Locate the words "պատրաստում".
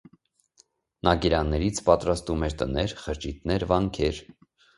1.89-2.47